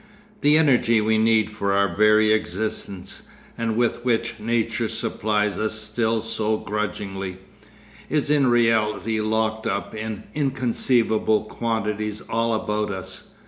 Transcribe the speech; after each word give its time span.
The 0.41 0.57
energy 0.57 0.99
we 0.99 1.19
need 1.19 1.51
for 1.51 1.73
our 1.73 1.95
very 1.95 2.33
existence, 2.33 3.21
and 3.55 3.75
with 3.77 4.03
which 4.03 4.39
Nature 4.39 4.89
supplies 4.89 5.59
us 5.59 5.79
still 5.79 6.23
so 6.23 6.57
grudgingly, 6.57 7.37
is 8.09 8.31
in 8.31 8.47
reality 8.47 9.21
locked 9.21 9.67
up 9.67 9.93
in 9.93 10.23
inconceivable 10.33 11.41
quantities 11.43 12.19
all 12.21 12.55
about 12.55 12.89
us. 12.89 13.27